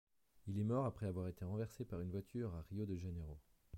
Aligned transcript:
Il 0.47 0.57
est 0.59 0.63
mort 0.63 0.87
après 0.87 1.05
avoir 1.05 1.27
été 1.27 1.45
renversé 1.45 1.85
par 1.85 2.01
une 2.01 2.09
voiture 2.09 2.55
à 2.55 2.63
Rio 2.71 2.87
de 2.87 2.95
Janeiro. 2.97 3.37